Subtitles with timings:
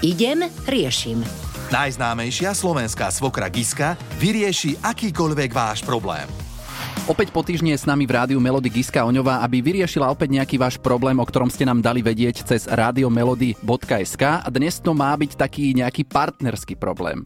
[0.00, 1.20] Idem, riešim.
[1.68, 6.47] Najznámejšia slovenská svokra Giska vyrieši akýkoľvek váš problém.
[7.08, 10.60] Opäť po týždni je s nami v rádiu Melody Giska Oňová, aby vyriešila opäť nejaký
[10.60, 15.32] váš problém, o ktorom ste nám dali vedieť cez radiomelody.sk a dnes to má byť
[15.32, 17.24] taký nejaký partnerský problém.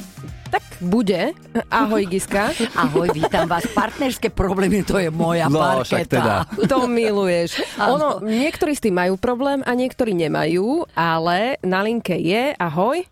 [0.55, 1.35] Tak bude.
[1.67, 2.55] Ahoj, Giska.
[2.79, 3.67] Ahoj, vítam vás.
[3.67, 6.07] Partnerské problémy, to je moja No, parketa.
[6.07, 6.35] teda.
[6.71, 7.59] To miluješ.
[7.75, 13.03] Ono, niektorí s tým majú problém a niektorí nemajú, ale na linke je, ahoj,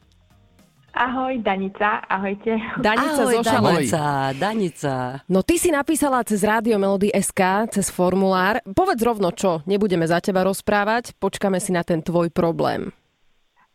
[0.90, 2.58] Ahoj, Danica, ahojte.
[2.82, 3.53] Danica Ahoj, zo.
[3.62, 4.03] Danica,
[4.35, 4.94] Danica.
[5.31, 8.58] No ty si napísala cez Rádio Melody SK, cez formulár.
[8.67, 12.90] Povedz rovno čo, nebudeme za teba rozprávať, počkáme si na ten tvoj problém.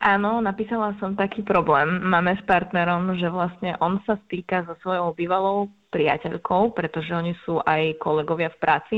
[0.03, 2.03] Áno, napísala som taký problém.
[2.03, 7.63] Máme s partnerom, že vlastne on sa stýka so svojou bývalou priateľkou, pretože oni sú
[7.63, 8.97] aj kolegovia v práci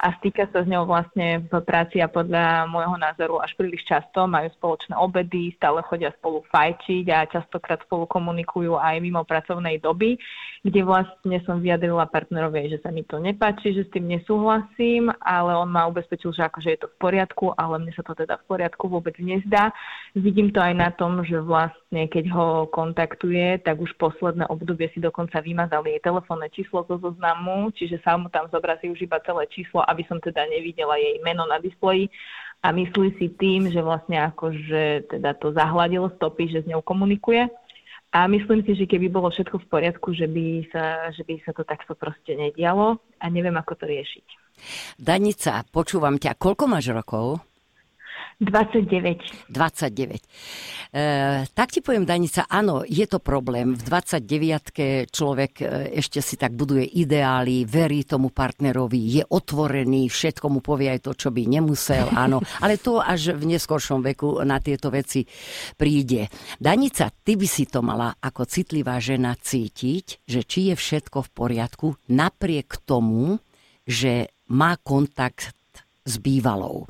[0.00, 4.24] a stýka sa s ňou vlastne v práci a podľa môjho názoru až príliš často.
[4.24, 10.16] Majú spoločné obedy, stále chodia spolu fajčiť a častokrát spolu komunikujú aj mimo pracovnej doby,
[10.64, 15.52] kde vlastne som vyjadrila partnerovi, že sa mi to nepáči, že s tým nesúhlasím, ale
[15.52, 18.44] on ma ubezpečil, že akože je to v poriadku, ale mne sa to teda v
[18.48, 19.68] poriadku vôbec nezdá.
[20.16, 25.02] Vidím to aj na tom, že vlastne keď ho kontaktuje, tak už posledné obdobie si
[25.02, 26.00] dokonca vymazali jej
[26.38, 30.22] telefónne číslo zo zoznamu, čiže sa mu tam zobrazí už iba celé číslo, aby som
[30.22, 32.06] teda nevidela jej meno na displeji
[32.62, 37.50] a myslí si tým, že vlastne akože teda to zahladil stopy, že s ňou komunikuje.
[38.08, 41.52] A myslím si, že keby bolo všetko v poriadku, že by sa, že by sa
[41.52, 44.26] to takto proste nedialo a neviem, ako to riešiť.
[44.96, 46.40] Danica, počúvam ťa.
[46.40, 47.47] Koľko máš rokov?
[48.38, 49.50] 29.
[49.50, 50.22] 29.
[50.94, 53.74] E, tak ti poviem, Danica, áno, je to problém.
[53.74, 55.64] V 29 človek e,
[55.98, 61.12] ešte si tak buduje ideály, verí tomu partnerovi, je otvorený, všetko mu povie aj to,
[61.18, 62.38] čo by nemusel, áno.
[62.62, 65.26] Ale to až v neskoršom veku na tieto veci
[65.74, 66.30] príde.
[66.62, 71.30] Danica, ty by si to mala ako citlivá žena cítiť, že či je všetko v
[71.34, 73.42] poriadku, napriek tomu,
[73.82, 75.57] že má kontakt
[76.08, 76.88] s bývalou.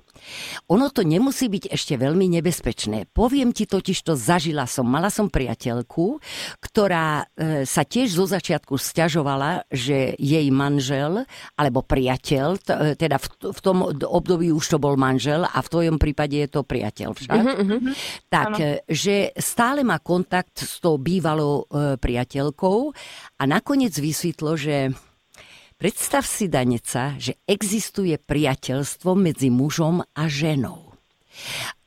[0.71, 3.11] Ono to nemusí byť ešte veľmi nebezpečné.
[3.11, 4.87] Poviem ti totiž to, zažila som.
[4.87, 6.19] Mala som priateľku,
[6.59, 11.25] ktorá e, sa tiež zo začiatku stiažovala, že jej manžel,
[11.55, 16.37] alebo priateľ, e, teda v, tom období už to bol manžel a v tvojom prípade
[16.39, 17.43] je to priateľ však,
[18.29, 21.67] tak, e, že stále má kontakt s tou bývalou
[21.99, 22.79] priateľkou
[23.39, 24.93] a nakoniec vysvetlo, že
[25.79, 30.91] Predstav si, Daneca, že existuje priateľstvo medzi mužom a ženou.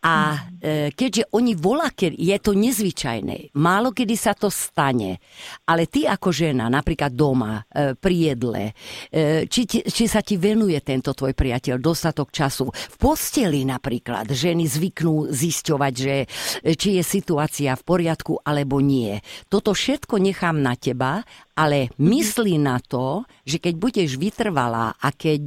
[0.02, 5.22] A e, keďže oni volá, keď je to nezvyčajné, málo kedy sa to stane,
[5.70, 8.74] ale ty ako žena, napríklad doma, e, pri jedle,
[9.12, 14.66] e, či, či sa ti venuje tento tvoj priateľ dostatok času, v posteli napríklad, ženy
[14.66, 16.28] zvyknú zisťovať, že e,
[16.74, 19.22] či je situácia v poriadku alebo nie.
[19.54, 21.22] Toto všetko nechám na teba,
[21.62, 25.44] ale myslí na to, že keď budeš vytrvalá a keď,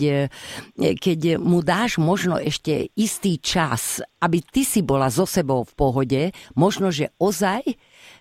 [0.79, 5.75] e, keď mu dáš možno ešte istý čas, aby ty si bola so sebou v
[5.75, 6.23] pohode,
[6.55, 7.67] možno, že ozaj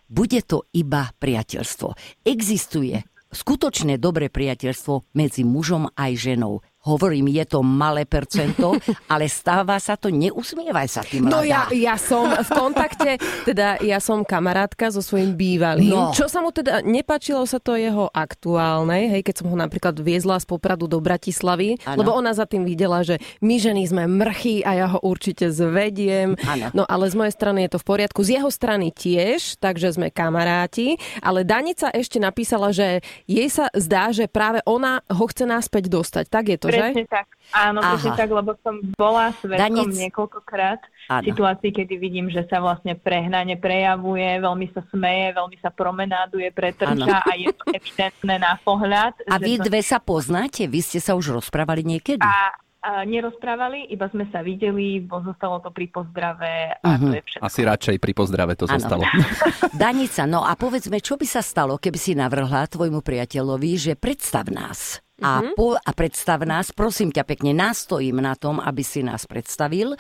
[0.10, 1.94] bude to iba priateľstvo.
[2.26, 2.98] Existuje
[3.30, 6.66] skutočné dobré priateľstvo medzi mužom aj ženou.
[6.84, 8.76] Hovorím, je to malé percento,
[9.14, 13.16] ale stáva sa to, neusmievaj sa tým, No ja, ja som v kontakte,
[13.48, 15.88] teda ja som kamarátka so svojím bývalým.
[15.88, 16.12] No.
[16.12, 20.36] Čo sa mu teda, nepačilo sa to jeho aktuálnej, hej, keď som ho napríklad viezla
[20.36, 22.04] z Popradu do Bratislavy, Áno.
[22.04, 26.36] lebo ona za tým videla, že my ženy sme mrchy a ja ho určite zvediem.
[26.44, 26.68] Áno.
[26.76, 30.12] No ale z mojej strany je to v poriadku, z jeho strany tiež, takže sme
[30.12, 35.88] kamaráti, ale Danica ešte napísala, že jej sa zdá, že práve ona ho chce naspäť
[35.88, 36.26] dostať.
[36.28, 37.28] Tak je to, Presne tak.
[37.52, 37.90] Áno, Aha.
[37.94, 41.26] presne tak, lebo som bola svetkom Danic- niekoľkokrát Áno.
[41.28, 47.22] situácií, kedy vidím, že sa vlastne prehnane prejavuje, veľmi sa smeje, veľmi sa promenáduje, pretrča
[47.22, 49.14] a je to evidentné na pohľad.
[49.30, 50.66] A že vy to- dve sa poznáte?
[50.66, 52.24] Vy ste sa už rozprávali niekedy?
[52.24, 52.52] a
[53.04, 57.06] nerozprávali, iba sme sa videli, bo zostalo to pri pozdrave a Mhm.
[57.06, 57.44] to je všetko.
[57.44, 58.76] Asi radšej pri pozdrave to Áno.
[58.76, 59.04] zostalo.
[59.74, 64.48] Danica, no a povedzme, čo by sa stalo, keby si navrhla tvojmu priateľovi, že predstav
[64.48, 65.00] nás.
[65.24, 69.96] A, po, a predstav nás, prosím ťa pekne, nastojím na tom, aby si nás predstavil.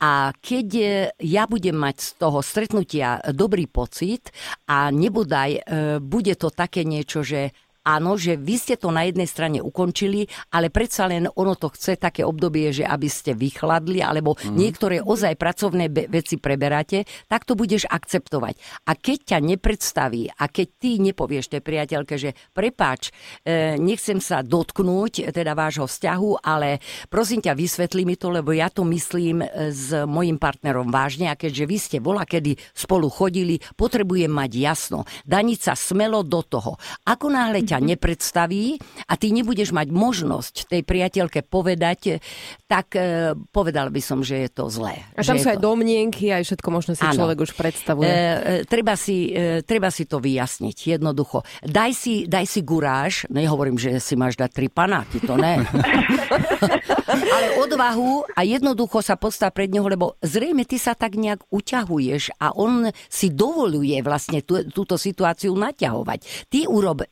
[0.00, 0.84] A keď e,
[1.28, 4.32] ja budem mať z toho stretnutia dobrý pocit
[4.64, 5.60] a nebodaj e,
[6.00, 7.52] bude to také niečo, že
[7.82, 11.98] áno, že vy ste to na jednej strane ukončili, ale predsa len ono to chce
[11.98, 14.54] také obdobie, že aby ste vychladli, alebo mm.
[14.54, 18.86] niektoré ozaj pracovné be- veci preberáte, tak to budeš akceptovať.
[18.86, 23.10] A keď ťa nepredstaví a keď ty nepovieš tej priateľke, že prepáč,
[23.42, 26.78] e, nechcem sa dotknúť teda vášho vzťahu, ale
[27.10, 31.38] prosím ťa, vysvetli mi to, lebo ja to myslím e, s mojim partnerom vážne a
[31.38, 35.04] keďže vy ste bola, kedy spolu chodili, potrebujem mať jasno.
[35.26, 36.78] Daniť sa smelo do toho.
[37.08, 38.76] Ako náhle ťa nepredstaví
[39.08, 42.20] a ty nebudeš mať možnosť tej priateľke povedať,
[42.68, 45.00] tak e, povedal by som, že je to zlé.
[45.16, 45.64] A tam sú aj to...
[45.64, 47.16] domnienky, aj všetko možno si Áno.
[47.16, 48.12] človek už predstavuje.
[48.12, 51.40] E, e, treba, si, e, treba si to vyjasniť, jednoducho.
[51.64, 55.64] Daj si, daj si guráž, nehovorím, že si máš dať tri panáky, to ne.
[57.12, 62.36] Ale odvahu a jednoducho sa postav pred neho, lebo zrejme ty sa tak nejak uťahuješ
[62.40, 66.48] a on si dovoluje vlastne tú, túto situáciu naťahovať.
[66.48, 67.06] Ty urob e,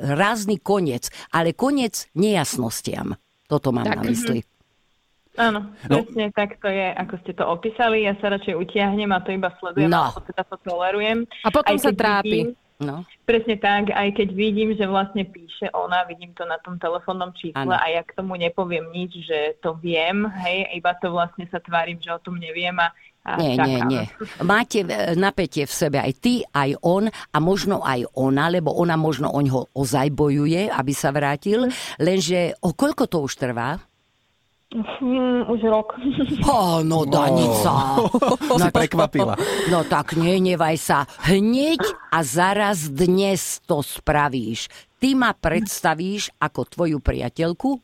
[0.00, 3.14] rázny koniec, ale koniec nejasnostiam.
[3.44, 3.96] Toto mám Tak.
[3.96, 4.40] na mysli.
[5.38, 6.02] Áno, No.
[6.02, 8.02] presne tak to je, ako ste to opísali.
[8.02, 10.10] Ja sa radšej utiahnem a to iba sledujem, No.
[10.10, 11.18] alebo teda to tolerujem.
[11.46, 12.50] A potom Aj sa trápi.
[12.50, 13.04] Vidím, No.
[13.28, 17.76] presne tak, aj keď vidím, že vlastne píše ona, vidím to na tom telefónnom čísle
[17.76, 22.00] a ja k tomu nepoviem nič, že to viem, hej, iba to vlastne sa tvárim,
[22.00, 22.88] že o tom neviem a,
[23.20, 23.88] a Nie, nie, čakám.
[23.92, 24.02] nie.
[24.40, 28.96] Máte e, napätie v sebe aj ty, aj on a možno aj ona, lebo ona
[28.96, 33.76] možno o ňoho ozaj bojuje, aby sa vrátil, lenže o koľko to už trvá?
[34.70, 35.98] Hm, už rok.
[36.46, 37.98] Áno, Danica.
[38.60, 39.34] Si prekvapila.
[39.66, 40.98] No tak nehnevaj sa.
[41.26, 41.82] Hneď
[42.14, 44.70] a zaraz dnes to spravíš.
[45.00, 47.78] Ty ma predstavíš ako tvoju priateľku, e,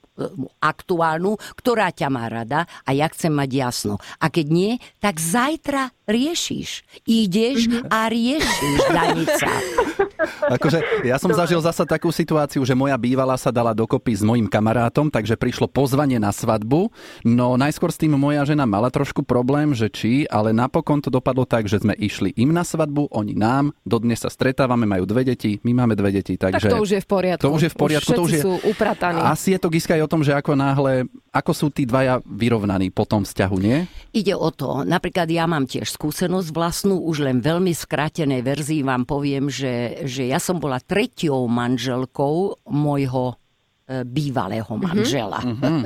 [0.60, 3.94] aktuálnu, ktorá ťa má rada a ja chcem mať jasno.
[4.20, 6.84] A keď nie, tak zajtra riešiš.
[7.08, 9.48] Ideš a riešiš, Danica.
[10.56, 14.46] Akože ja som zažil zasa takú situáciu, že moja bývalá sa dala dokopy s mojim
[14.46, 16.88] kamarátom, takže prišlo pozvanie na svadbu.
[17.26, 21.44] No najskôr s tým moja žena mala trošku problém, že či, ale napokon to dopadlo
[21.44, 25.58] tak, že sme išli im na svadbu, oni nám, dodnes sa stretávame, majú dve deti,
[25.66, 26.70] my máme dve deti, Tak takže...
[26.70, 27.46] to už je v poriadku.
[27.46, 28.42] To už je v poriadku, to už je...
[28.42, 29.22] sú uprataní.
[29.22, 32.90] Asi je to Giska aj o tom, že ako náhle, ako sú tí dvaja vyrovnaní
[32.90, 33.86] po tom vzťahu, nie?
[34.10, 39.06] Ide o to, napríklad ja mám tiež skúsenosť vlastnú, už len veľmi skrátenej verzii vám
[39.06, 43.38] poviem, že, že ja som bola tretiou manželkou môjho
[43.86, 45.38] bývalého manžela.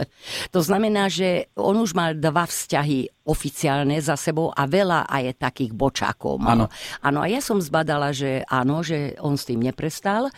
[0.55, 5.73] to znamená, že on už mal dva vzťahy oficiálne za sebou a veľa aj takých
[5.77, 6.65] bočákov mal.
[6.65, 6.67] Áno.
[7.05, 10.33] Áno, a ja som zbadala, že áno, že on s tým neprestal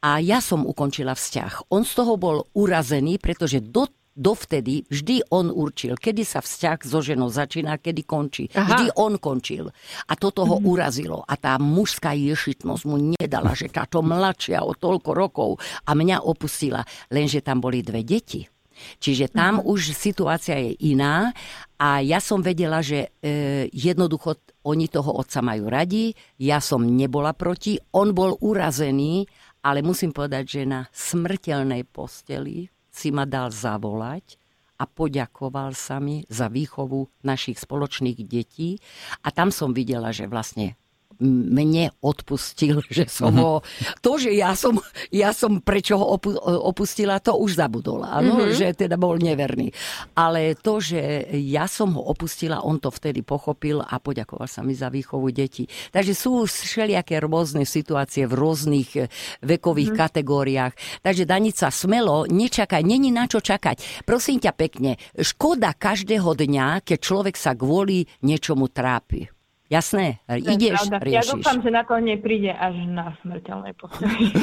[0.00, 1.68] a ja som ukončila vzťah.
[1.74, 3.90] On z toho bol urazený, pretože do
[4.20, 8.52] dovtedy vždy on určil, kedy sa vzťah so ženou začína, kedy končí.
[8.52, 8.68] Aha.
[8.68, 9.72] Vždy on končil.
[10.04, 11.24] A toto ho urazilo.
[11.24, 15.50] A tá mužská ješitnosť mu nedala, že táto mladšia o toľko rokov
[15.88, 16.84] a mňa opustila.
[17.08, 18.44] Lenže tam boli dve deti.
[18.80, 21.36] Čiže tam už situácia je iná
[21.76, 27.36] a ja som vedela, že e, jednoducho oni toho otca majú radi, ja som nebola
[27.36, 29.28] proti, on bol urazený,
[29.60, 34.36] ale musím povedať, že na smrteľnej posteli si ma dal zavolať
[34.76, 38.76] a poďakoval sa mi za výchovu našich spoločných detí.
[39.24, 40.76] A tam som videla, že vlastne
[41.24, 43.60] mne odpustil, že som ho...
[44.00, 44.80] To, že ja som,
[45.12, 48.02] ja som prečo ho opu, opustila, to už zabudol.
[48.02, 48.56] Áno, mm-hmm.
[48.56, 49.70] že teda bol neverný.
[50.16, 54.72] Ale to, že ja som ho opustila, on to vtedy pochopil a poďakoval sa mi
[54.72, 55.68] za výchovu detí.
[55.92, 59.06] Takže sú všelijaké rôzne situácie v rôznych eh,
[59.44, 60.04] vekových mm-hmm.
[60.08, 60.72] kategóriách.
[61.04, 64.08] Takže Danica, smelo, nečakaj, není na čo čakať.
[64.08, 69.39] Prosím ťa pekne, škoda každého dňa, keď človek sa kvôli niečomu trápi.
[69.70, 70.98] Jasné, je ideš, pravda.
[71.06, 71.30] Ja riešiš.
[71.30, 74.26] dúfam, že na to nepríde až na smrteľnej posteli.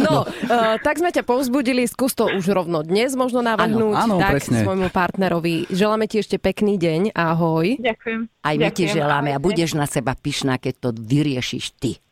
[0.00, 4.22] No, uh, tak sme ťa povzbudili, skús to už rovno dnes možno navrhnúť Áno, áno,
[4.22, 4.66] tak presne.
[4.66, 5.70] svojmu partnerovi.
[5.70, 7.78] Želáme ti ešte pekný deň, ahoj.
[7.78, 8.20] Ďakujem.
[8.42, 12.02] Aj my ti Ďakujem, želáme a budeš na seba pyšná, keď to vyriešiš ty.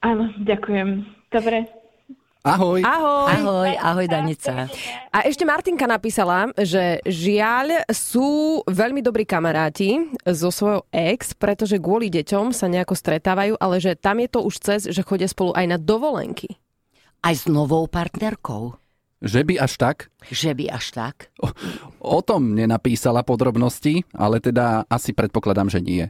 [0.00, 1.04] Áno, ďakujem.
[1.28, 1.77] Dobre.
[2.48, 2.80] Ahoj.
[2.80, 3.28] Ahoj.
[3.28, 4.72] Ahoj, ahoj Danica.
[5.12, 12.08] A ešte Martinka napísala, že žiaľ sú veľmi dobrí kamaráti so svojou ex, pretože kvôli
[12.08, 15.66] deťom sa nejako stretávajú, ale že tam je to už cez, že chodia spolu aj
[15.68, 16.56] na dovolenky.
[17.20, 18.80] Aj s novou partnerkou.
[19.20, 19.96] Že by až tak?
[20.30, 21.16] Že by až tak?
[21.98, 26.08] O tom nenapísala podrobnosti, ale teda asi predpokladám, že nie.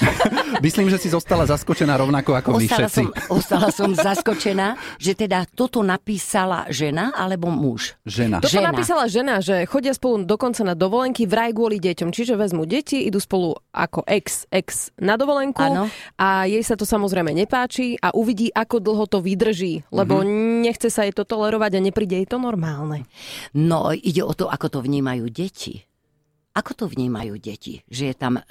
[0.60, 2.94] Myslím, že si zostala zaskočená rovnako ako my Ostala všetci.
[2.94, 7.98] som, ostala som zaskočená, že teda toto napísala žena alebo muž.
[8.02, 8.38] Žena.
[8.38, 8.70] Toto Žena.
[8.70, 12.10] napísala žena, že chodia spolu dokonca na dovolenky vraj kvôli deťom.
[12.10, 15.86] Čiže vezmu deti, idú spolu ako ex, ex na dovolenku Áno.
[16.14, 20.28] a jej sa to samozrejme nepáči a uvidí, ako dlho to vydrží, lebo Mhm.
[20.62, 23.04] nechce sa jej to tolerovať a nepríde jej to normálne.
[23.52, 25.84] No, ide o to, ako to vnímajú deti.
[26.52, 27.80] Ako to vnímajú deti?
[27.88, 28.42] Že je tam um,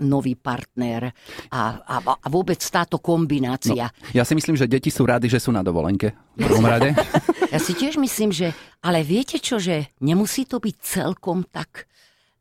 [0.00, 1.12] nový partner
[1.52, 3.92] a, a, a vôbec táto kombinácia.
[4.16, 6.16] Ja si myslím, že deti sú rady, že sú na dovolenke.
[6.36, 6.92] V prvom rade.
[7.46, 8.52] Ja si tiež myslím, že...
[8.82, 11.86] Ale viete čo, že nemusí to byť celkom tak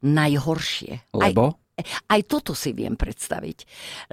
[0.02, 1.14] najhoršie.
[1.14, 1.56] Lebo?
[1.76, 1.86] Aj,
[2.16, 3.58] aj toto si viem predstaviť.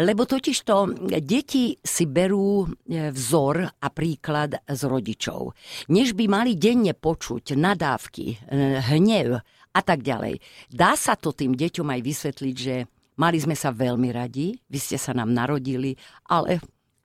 [0.02, 0.90] Lebo totiž to
[1.22, 5.54] deti si berú e, vzor a príklad z rodičov.
[5.94, 8.36] Než by mali denne počuť nadávky, e,
[8.82, 9.38] hnev
[9.72, 10.38] a tak ďalej.
[10.68, 12.76] Dá sa to tým deťom aj vysvetliť, že
[13.16, 15.96] mali sme sa veľmi radi, vy ste sa nám narodili,
[16.28, 16.60] ale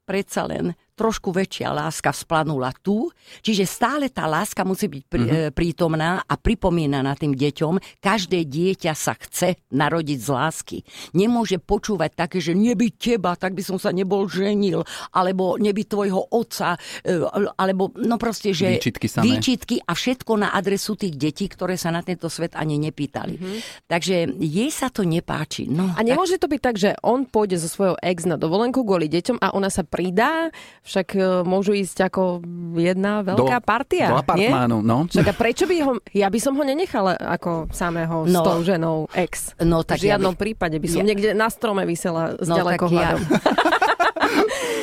[0.07, 3.13] predsa len trošku väčšia láska vzplanula tu,
[3.46, 5.54] čiže stále tá láska musí byť prí, mm-hmm.
[5.54, 8.01] prítomná a pripomínaná tým deťom.
[8.01, 10.77] Každé dieťa sa chce narodiť z lásky.
[11.13, 14.82] Nemôže počúvať také, že nebyť teba, tak by som sa nebol ženil,
[15.13, 17.13] alebo nebyť tvojho otca, e,
[17.54, 18.82] alebo no proste, že...
[18.82, 19.24] Výčitky samé.
[19.30, 23.36] Výčitky a všetko na adresu tých detí, ktoré sa na tento svet ani nepýtali.
[23.38, 23.58] Mm-hmm.
[23.86, 25.70] Takže jej sa to nepáči.
[25.70, 29.06] No, A nemôže to byť tak, že on pôjde so svojou ex na dovolenku kvôli
[29.12, 30.50] deťom a ona sa pridá,
[30.88, 32.39] však e, môžu ísť ako
[32.74, 34.48] jedna veľká partia, Do nie?
[34.48, 35.03] apartmánu, no.
[35.06, 35.91] Však a prečo by ho...
[36.10, 38.41] Ja by som ho nenechala ako samého s No.
[38.41, 39.51] tou ženou ex.
[39.60, 42.48] No, tak v ja žiadnom by- prípade by som ja- niekde na strome vysela s
[42.48, 43.22] No, tak ďalekohľadom.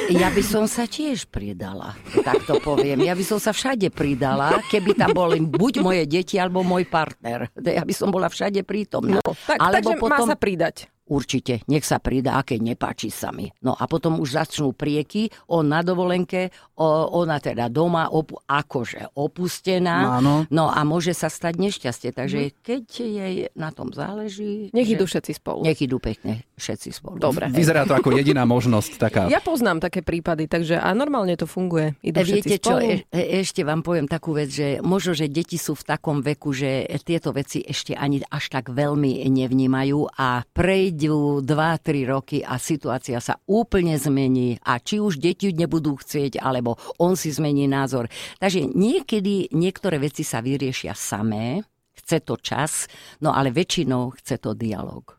[0.06, 3.00] Ja by som sa tiež pridala, tak to poviem.
[3.02, 7.48] Ja by som sa všade pridala, keby tam boli buď moje deti, alebo môj partner.
[7.56, 9.16] Ja by som bola všade prítomná.
[9.16, 10.92] No, tak, takže má sa pridať.
[11.04, 13.52] Určite, nech sa pridá, keď nepáči sa mi.
[13.60, 16.48] No a potom už začnú prieky, on na dovolenke,
[16.80, 20.16] ona teda doma, opu, akože opustená.
[20.16, 20.48] Áno.
[20.48, 24.72] No a môže sa stať nešťastie, takže keď jej na tom záleží...
[24.72, 25.60] Nech že- idú všetci spolu.
[25.60, 27.20] Nech idú pekne všetci spolu.
[27.20, 27.52] Dobre.
[27.52, 29.22] Vyzerá to ako jediná možnosť taká.
[29.28, 32.00] Ja poznám také prípady, takže a normálne to funguje.
[32.00, 35.28] Idú E, všetci Viete čo, e- e- ešte vám poviem takú vec, že možno, že
[35.28, 40.46] deti sú v takom veku, že tieto veci ešte ani až tak veľmi nevnímajú a
[40.94, 46.78] prejdú 2-3 roky a situácia sa úplne zmení a či už deti nebudú chcieť, alebo
[47.02, 48.06] on si zmení názor.
[48.38, 51.66] Takže niekedy niektoré veci sa vyriešia samé,
[51.98, 52.86] chce to čas,
[53.18, 55.18] no ale väčšinou chce to dialog.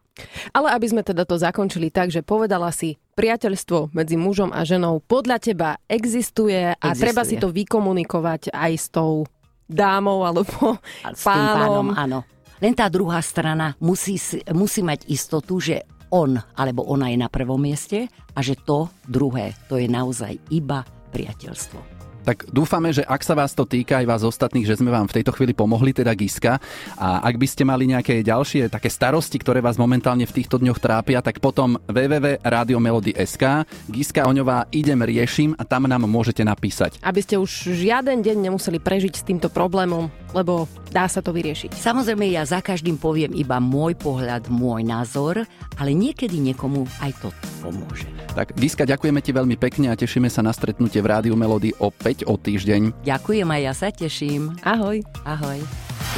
[0.56, 5.04] Ale aby sme teda to zakončili tak, že povedala si, priateľstvo medzi mužom a ženou
[5.04, 7.04] podľa teba existuje a Existuje.
[7.04, 9.28] treba si to vykomunikovať aj s tou
[9.68, 11.52] dámou alebo A s pánom.
[11.60, 12.20] pánom, áno.
[12.64, 14.16] Len tá druhá strana musí,
[14.56, 15.84] musí mať istotu, že
[16.14, 20.86] on alebo ona je na prvom mieste a že to druhé, to je naozaj iba
[21.12, 21.95] priateľstvo.
[22.26, 25.22] Tak dúfame, že ak sa vás to týka aj vás ostatných, že sme vám v
[25.22, 26.58] tejto chvíli pomohli, teda Giska.
[26.98, 30.82] A ak by ste mali nejaké ďalšie také starosti, ktoré vás momentálne v týchto dňoch
[30.82, 36.98] trápia, tak potom www.radiomelody.sk Giska Oňová idem riešim a tam nám môžete napísať.
[37.06, 41.78] Aby ste už žiaden deň nemuseli prežiť s týmto problémom, lebo dá sa to vyriešiť.
[41.78, 45.46] Samozrejme, ja za každým poviem iba môj pohľad, môj názor,
[45.78, 47.30] ale niekedy niekomu aj to
[47.62, 48.25] pomôže.
[48.36, 52.28] Tak Giska, ďakujeme ti veľmi pekne a tešíme sa na stretnutie v Rádiu Melody opäť
[52.28, 53.08] o týždeň.
[53.08, 54.52] Ďakujem a ja sa teším.
[54.60, 55.00] Ahoj.
[55.24, 55.64] Ahoj.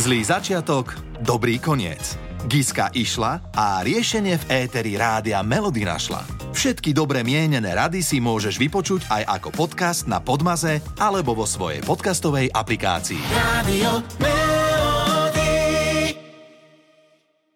[0.01, 2.17] Zlý začiatok, dobrý koniec.
[2.49, 6.25] Giska išla a riešenie v éteri rádia Melody našla.
[6.57, 11.85] Všetky dobre mienené rady si môžeš vypočuť aj ako podcast na Podmaze alebo vo svojej
[11.85, 13.21] podcastovej aplikácii.
[13.35, 14.56] Radio Melody.